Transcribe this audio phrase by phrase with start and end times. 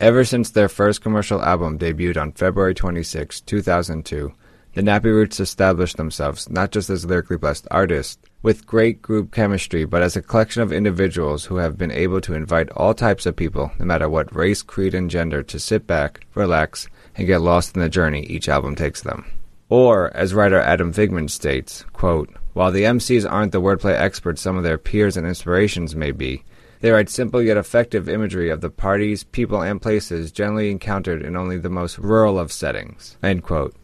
[0.00, 4.32] Ever since their first commercial album debuted on February 26, 2002,
[4.74, 9.84] the Nappy Roots established themselves not just as lyrically blessed artists with great group chemistry,
[9.84, 13.34] but as a collection of individuals who have been able to invite all types of
[13.34, 17.74] people, no matter what race, creed, and gender, to sit back, relax, and get lost
[17.74, 19.24] in the journey each album takes them.
[19.68, 24.56] Or, as writer Adam Figman states, quote, While the MCs aren't the wordplay experts some
[24.56, 26.44] of their peers and inspirations may be,
[26.80, 31.36] they write simple yet effective imagery of the parties, people, and places generally encountered in
[31.36, 33.16] only the most rural of settings.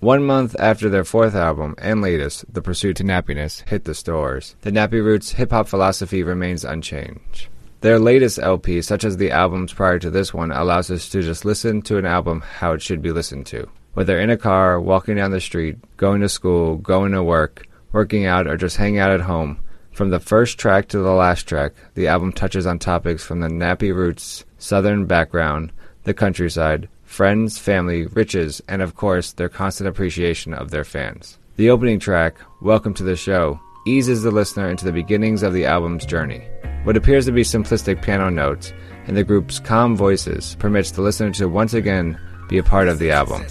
[0.00, 4.56] One month after their fourth album and latest, The Pursuit to Nappyness, hit the stores,
[4.62, 7.48] the Nappy Roots hip hop philosophy remains unchanged.
[7.80, 11.44] Their latest LP, such as the albums prior to this one, allows us to just
[11.44, 13.68] listen to an album how it should be listened to.
[13.92, 18.24] Whether in a car, walking down the street, going to school, going to work, working
[18.24, 19.60] out, or just hanging out at home,
[19.94, 23.48] from the first track to the last track, the album touches on topics from the
[23.48, 25.70] nappy roots, southern background,
[26.02, 31.38] the countryside, friends, family, riches, and of course, their constant appreciation of their fans.
[31.56, 35.64] The opening track, Welcome to the Show, eases the listener into the beginnings of the
[35.64, 36.42] album's journey.
[36.82, 38.72] What appears to be simplistic piano notes
[39.06, 42.18] and the group's calm voices permits the listener to once again
[42.48, 43.44] be a part of the album,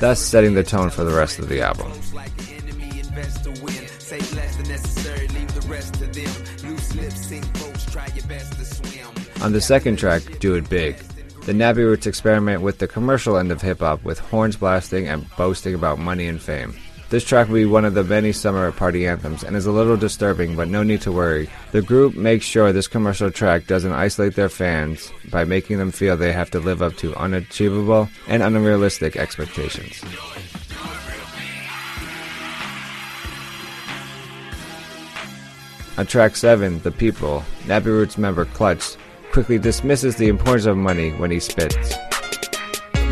[0.00, 1.92] thus setting the tone for the rest of the album.
[9.42, 10.96] On the second track, Do It Big,
[11.46, 15.26] the Nappy Roots experiment with the commercial end of hip hop with horns blasting and
[15.36, 16.74] boasting about money and fame.
[17.10, 19.96] This track will be one of the many summer party anthems and is a little
[19.96, 21.48] disturbing, but no need to worry.
[21.72, 26.16] The group makes sure this commercial track doesn't isolate their fans by making them feel
[26.16, 30.02] they have to live up to unachievable and unrealistic expectations.
[35.96, 38.96] On track 7, The People, Nappy Roots member Clutch
[39.30, 41.94] quickly dismisses the importance of money when he spits.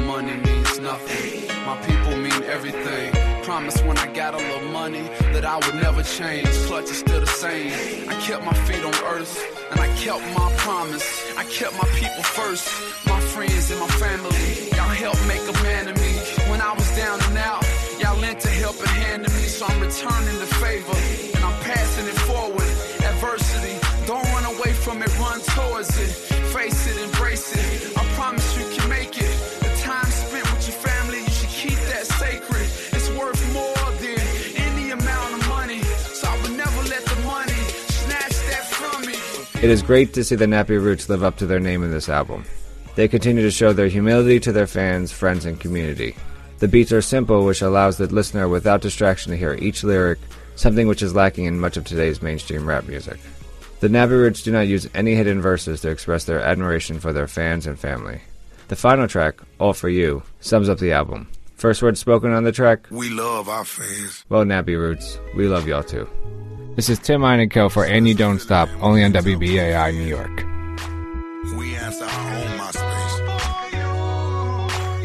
[0.05, 1.47] Money means nothing.
[1.65, 3.13] My people mean everything.
[3.45, 6.49] Promise when I got a little money that I would never change.
[6.67, 8.09] Clutch is still the same.
[8.09, 9.31] I kept my feet on earth
[9.71, 11.07] and I kept my promise.
[11.37, 12.67] I kept my people first,
[13.07, 14.71] my friends and my family.
[14.75, 16.15] Y'all helped make a man of me.
[16.51, 17.65] When I was down and out,
[18.01, 20.72] y'all lent a helping hand to me, so I'm returning the favor
[39.63, 42.09] It is great to see the Nappy Roots live up to their name in this
[42.09, 42.45] album.
[42.97, 46.17] They continue to show their humility to their fans, friends, and community.
[46.59, 50.19] The beats are simple, which allows the listener without distraction to hear each lyric,
[50.57, 53.21] something which is lacking in much of today's mainstream rap music.
[53.79, 57.29] The Nappy Roots do not use any hidden verses to express their admiration for their
[57.29, 58.21] fans and family.
[58.67, 61.29] The final track, All For You, sums up the album.
[61.63, 64.25] First word spoken on the track, We love our fans.
[64.29, 66.09] well, Nappy Roots, we love y'all too.
[66.75, 70.43] This is Tim Einenkill for And You Don't Stop, only on WBAI New York.
[71.57, 73.15] We answer our own MySpace.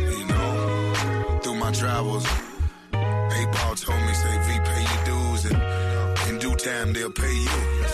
[0.09, 2.25] You know, through my travels,
[2.91, 5.61] A Ball told me, say, V, pay your dues, and
[6.27, 7.86] in due time, they'll pay you.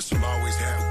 [0.00, 0.83] Special, always have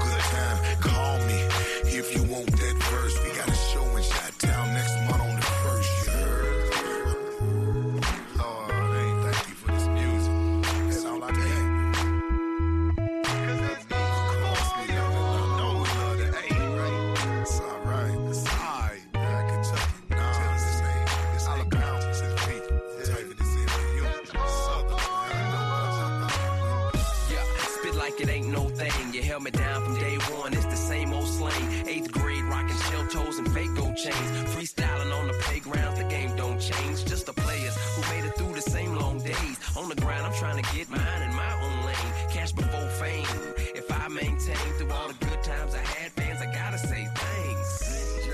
[29.20, 31.86] day one, it's the same old slang.
[31.88, 34.30] Eighth grade, rocking shell toes and fake gold chains.
[34.54, 37.04] Freestyling on the playground, the game don't change.
[37.04, 39.56] Just the players who made it through the same long days.
[39.76, 42.12] On the grind, I'm trying to get mine in my own lane.
[42.30, 43.26] Cash before fame.
[43.74, 48.28] If I maintain through all the good times I had, fans, I gotta say thanks.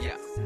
[0.00, 0.45] Yeah.